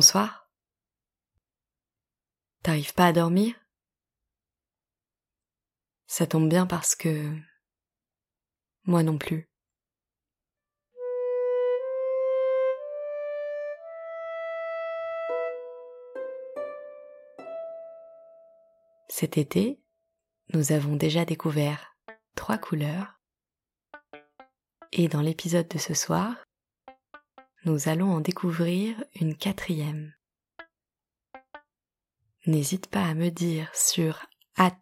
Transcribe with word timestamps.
Bonsoir. 0.00 0.50
T'arrives 2.62 2.94
pas 2.94 3.08
à 3.08 3.12
dormir? 3.12 3.54
Ça 6.06 6.26
tombe 6.26 6.48
bien 6.48 6.66
parce 6.66 6.96
que... 6.96 7.36
Moi 8.84 9.02
non 9.02 9.18
plus. 9.18 9.50
Cet 19.10 19.36
été, 19.36 19.82
nous 20.54 20.72
avons 20.72 20.96
déjà 20.96 21.26
découvert 21.26 21.94
trois 22.36 22.56
couleurs 22.56 23.20
et 24.92 25.08
dans 25.08 25.20
l'épisode 25.20 25.68
de 25.68 25.76
ce 25.76 25.92
soir, 25.92 26.42
nous 27.64 27.88
allons 27.88 28.10
en 28.10 28.20
découvrir 28.20 29.02
une 29.20 29.36
quatrième. 29.36 30.14
N'hésite 32.46 32.86
pas 32.86 33.04
à 33.04 33.14
me 33.14 33.28
dire 33.28 33.70
sur 33.74 34.26
at 34.56 34.80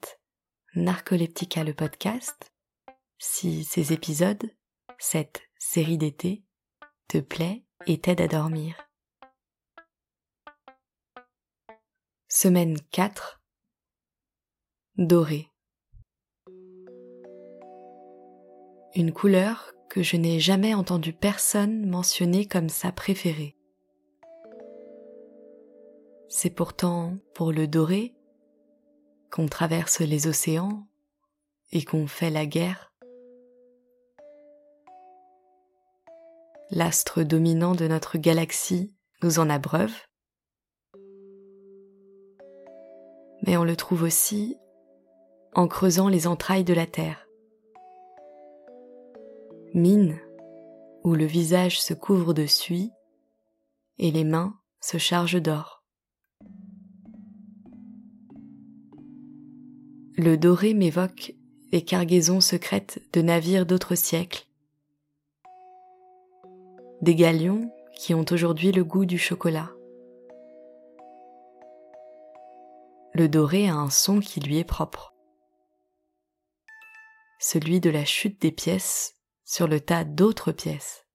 Narcoleptica 0.74 1.64
le 1.64 1.74
podcast 1.74 2.52
si 3.18 3.64
ces 3.64 3.92
épisodes, 3.92 4.45
cette 4.98 5.42
série 5.59 5.98
d'été, 5.98 6.45
te 7.09 7.18
plaît 7.18 7.64
et 7.87 8.01
t'aide 8.01 8.20
à 8.20 8.28
dormir. 8.28 8.77
Semaine 12.29 12.79
4 12.92 13.40
Doré 14.98 15.51
Une 18.95 19.12
couleur 19.12 19.73
que 19.88 20.02
je 20.02 20.16
n'ai 20.16 20.38
jamais 20.38 20.74
entendu 20.74 21.13
personne 21.13 21.87
mentionner 21.87 22.46
comme 22.46 22.68
sa 22.68 22.93
préférée. 22.93 23.57
C'est 26.29 26.51
pourtant 26.51 27.16
pour 27.35 27.52
le 27.52 27.66
doré 27.66 28.15
qu'on 29.30 29.48
traverse 29.48 30.01
les 30.01 30.26
océans 30.26 30.87
et 31.73 31.85
qu'on 31.85 32.07
fait 32.07 32.30
la 32.30 32.46
guerre. 32.46 32.93
L'astre 36.70 37.23
dominant 37.23 37.74
de 37.74 37.88
notre 37.88 38.18
galaxie 38.18 38.95
nous 39.23 39.38
en 39.38 39.48
abreuve, 39.48 39.95
mais 43.46 43.57
on 43.57 43.65
le 43.65 43.76
trouve 43.76 44.02
aussi 44.02 44.59
en 45.54 45.66
creusant 45.66 46.09
les 46.09 46.26
entrailles 46.26 46.65
de 46.65 46.74
la 46.74 46.87
Terre 46.87 47.27
mine 49.74 50.19
où 51.05 51.15
le 51.15 51.24
visage 51.24 51.80
se 51.80 51.95
couvre 51.95 52.35
de 52.35 52.47
suie 52.47 52.91
et 53.99 54.10
les 54.10 54.25
mains 54.25 54.59
se 54.80 54.99
chargent 54.99 55.41
d'or. 55.41 55.85
Le 60.16 60.37
doré 60.37 60.75
m'évoque 60.75 61.35
les 61.71 61.83
cargaisons 61.83 62.41
secrètes 62.41 63.01
de 63.13 63.23
navires 63.23 63.66
d'autres 63.66 63.95
siècles, 63.95 64.47
des 67.03 67.15
galions 67.15 67.71
qui 67.94 68.15
ont 68.15 68.25
aujourd'hui 68.31 68.72
le 68.72 68.84
goût 68.84 69.05
du 69.05 69.19
chocolat. 69.19 69.71
Le 73.12 73.28
doré 73.28 73.69
a 73.69 73.75
un 73.75 73.91
son 73.91 74.21
qui 74.21 74.41
lui 74.41 74.59
est 74.59 74.65
propre, 74.65 75.15
celui 77.38 77.81
de 77.81 77.91
la 77.91 78.05
chute 78.05 78.41
des 78.41 78.53
pièces 78.53 79.18
sur 79.49 79.66
le 79.66 79.81
tas 79.81 80.04
d'autres 80.04 80.53
pièces, 80.53 81.06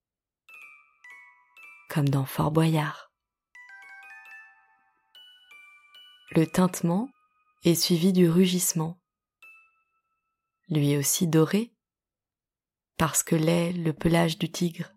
comme 1.88 2.10
dans 2.10 2.26
Fort 2.26 2.50
Boyard. 2.50 3.14
Le 6.32 6.48
tintement 6.48 7.10
est 7.64 7.76
suivi 7.76 8.12
du 8.12 8.28
rugissement, 8.28 9.00
lui 10.68 10.98
aussi 10.98 11.28
doré, 11.28 11.76
parce 12.98 13.22
que 13.22 13.36
l'est 13.36 13.72
le 13.72 13.94
pelage 13.94 14.40
du 14.40 14.52
tigre. 14.52 14.92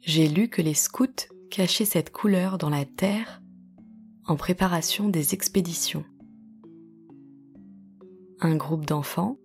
J'ai 0.00 0.26
lu 0.26 0.48
que 0.48 0.60
les 0.60 0.74
scouts 0.74 1.06
cachaient 1.52 1.84
cette 1.84 2.10
couleur 2.10 2.58
dans 2.58 2.70
la 2.70 2.84
terre 2.84 3.40
en 4.24 4.34
préparation 4.34 5.08
des 5.08 5.34
expéditions 5.34 6.04
un 8.40 8.56
groupe 8.56 8.86
d'enfants, 8.86 9.38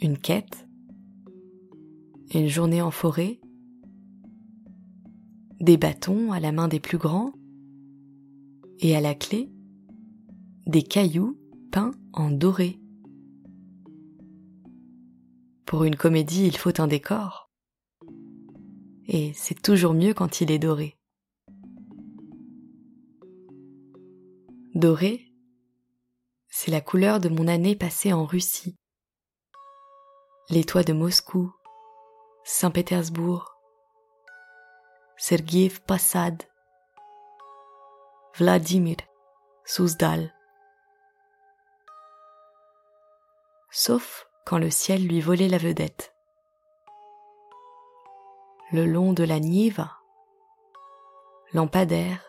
une 0.00 0.18
quête, 0.18 0.68
une 2.32 2.48
journée 2.48 2.82
en 2.82 2.90
forêt, 2.90 3.40
des 5.60 5.76
bâtons 5.76 6.32
à 6.32 6.40
la 6.40 6.52
main 6.52 6.68
des 6.68 6.80
plus 6.80 6.98
grands, 6.98 7.32
et 8.80 8.94
à 8.94 9.00
la 9.00 9.14
clé, 9.14 9.50
des 10.66 10.82
cailloux 10.82 11.38
peints 11.70 11.92
en 12.12 12.30
doré. 12.30 12.78
Pour 15.66 15.84
une 15.84 15.96
comédie, 15.96 16.46
il 16.46 16.56
faut 16.56 16.80
un 16.80 16.86
décor. 16.86 17.50
Et 19.06 19.32
c'est 19.34 19.60
toujours 19.60 19.94
mieux 19.94 20.14
quand 20.14 20.40
il 20.40 20.50
est 20.50 20.58
doré. 20.58 20.96
Doré, 24.74 25.33
c'est 26.64 26.70
la 26.70 26.80
couleur 26.80 27.20
de 27.20 27.28
mon 27.28 27.46
année 27.46 27.76
passée 27.76 28.14
en 28.14 28.24
Russie. 28.24 28.78
Les 30.48 30.64
toits 30.64 30.82
de 30.82 30.94
Moscou, 30.94 31.54
Saint-Pétersbourg, 32.42 33.54
Sergiev 35.18 35.82
Passad, 35.82 36.42
Vladimir, 38.36 38.96
Souzdal. 39.66 40.34
Sauf 43.70 44.26
quand 44.46 44.56
le 44.56 44.70
ciel 44.70 45.06
lui 45.06 45.20
volait 45.20 45.48
la 45.48 45.58
vedette. 45.58 46.14
Le 48.72 48.86
long 48.86 49.12
de 49.12 49.24
la 49.24 49.38
Niva, 49.38 49.98
lampadaire, 51.52 52.24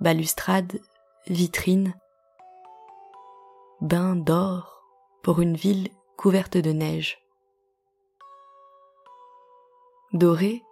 balustrade, 0.00 0.80
vitrine, 1.26 1.94
bain 3.80 4.14
d'or 4.14 4.84
pour 5.22 5.40
une 5.40 5.56
ville 5.56 5.88
couverte 6.18 6.58
de 6.58 6.70
neige. 6.70 7.18
Doré, 10.12 10.62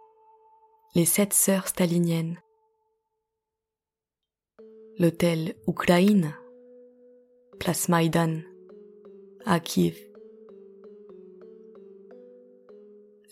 les 0.94 1.06
sept 1.06 1.32
sœurs 1.32 1.68
staliniennes. 1.68 2.38
L'hôtel 4.98 5.54
Ukraine, 5.66 6.34
place 7.58 7.88
Maïdan, 7.88 8.40
à 9.46 9.58
Kiev. 9.60 9.96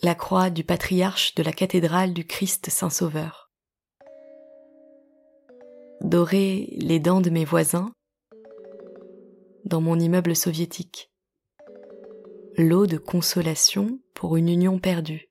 La 0.01 0.15
croix 0.15 0.49
du 0.49 0.63
patriarche 0.63 1.35
de 1.35 1.43
la 1.43 1.51
cathédrale 1.51 2.13
du 2.13 2.25
Christ 2.25 2.71
Saint-Sauveur. 2.71 3.51
Doré 6.01 6.69
les 6.77 6.99
dents 6.99 7.21
de 7.21 7.29
mes 7.29 7.45
voisins, 7.45 7.91
dans 9.67 9.81
mon 9.81 9.99
immeuble 9.99 10.35
soviétique. 10.35 11.11
L'eau 12.57 12.87
de 12.87 12.97
consolation 12.97 13.99
pour 14.13 14.37
une 14.37 14.47
union 14.47 14.79
perdue. 14.79 15.29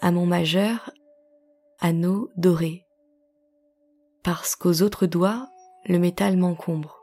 À 0.00 0.10
mon 0.12 0.24
majeur, 0.24 0.90
anneau 1.78 2.30
doré. 2.36 2.86
Parce 4.24 4.56
qu'aux 4.56 4.80
autres 4.80 5.06
doigts, 5.06 5.46
le 5.84 5.98
métal 5.98 6.38
m'encombre. 6.38 7.02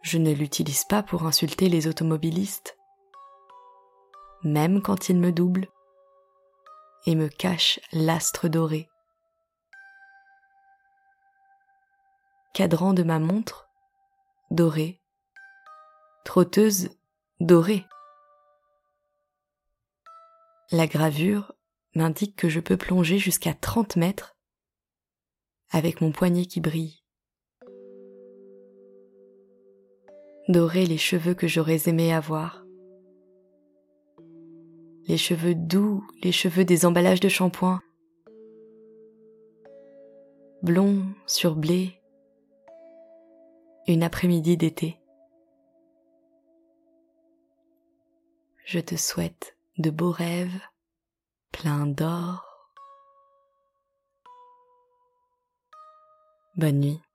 Je 0.00 0.16
ne 0.16 0.32
l'utilise 0.32 0.84
pas 0.84 1.02
pour 1.02 1.24
insulter 1.24 1.68
les 1.68 1.88
automobilistes, 1.88 2.78
même 4.44 4.80
quand 4.80 5.10
ils 5.10 5.18
me 5.18 5.32
doublent 5.32 5.68
et 7.04 7.14
me 7.14 7.28
cachent 7.28 7.80
l'astre 7.92 8.48
doré. 8.48 8.88
Cadran 12.56 12.94
de 12.94 13.02
ma 13.02 13.18
montre, 13.18 13.68
doré, 14.50 15.02
trotteuse 16.24 16.88
dorée. 17.38 17.84
La 20.70 20.86
gravure 20.86 21.52
m'indique 21.94 22.34
que 22.34 22.48
je 22.48 22.60
peux 22.60 22.78
plonger 22.78 23.18
jusqu'à 23.18 23.52
30 23.52 23.96
mètres 23.96 24.38
avec 25.68 26.00
mon 26.00 26.12
poignet 26.12 26.46
qui 26.46 26.62
brille. 26.62 27.02
Doré 30.48 30.86
les 30.86 30.96
cheveux 30.96 31.34
que 31.34 31.46
j'aurais 31.46 31.90
aimé 31.90 32.10
avoir. 32.10 32.64
Les 35.08 35.18
cheveux 35.18 35.54
doux, 35.54 36.08
les 36.22 36.32
cheveux 36.32 36.64
des 36.64 36.86
emballages 36.86 37.20
de 37.20 37.28
shampoing. 37.28 37.82
Blond 40.62 41.04
sur 41.26 41.54
blé, 41.54 42.00
une 43.86 44.02
après-midi 44.02 44.56
d'été. 44.56 45.00
je 48.66 48.80
te 48.80 48.96
souhaite 48.96 49.56
de 49.78 49.90
beaux 49.90 50.10
rêves, 50.10 50.60
pleins 51.52 51.86
d'or. 51.86 52.44
Bonne 56.56 56.80
nuit. 56.80 57.05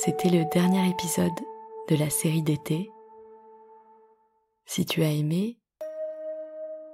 C'était 0.00 0.28
le 0.28 0.44
dernier 0.44 0.88
épisode 0.88 1.40
de 1.88 1.96
la 1.96 2.08
série 2.08 2.44
d'été. 2.44 2.88
Si 4.64 4.86
tu 4.86 5.02
as 5.02 5.10
aimé 5.10 5.58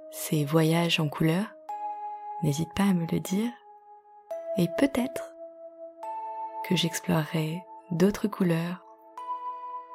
ces 0.09 0.43
voyages 0.43 0.99
en 0.99 1.07
couleur, 1.07 1.45
n'hésite 2.41 2.73
pas 2.75 2.85
à 2.85 2.93
me 2.93 3.05
le 3.05 3.19
dire 3.19 3.51
et 4.57 4.67
peut-être 4.79 5.35
que 6.67 6.75
j'explorerai 6.75 7.61
d'autres 7.91 8.27
couleurs 8.27 8.83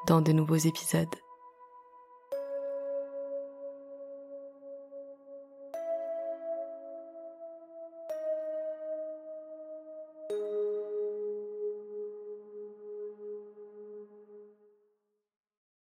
dans 0.07 0.21
de 0.21 0.31
nouveaux 0.31 0.55
épisodes. 0.55 1.17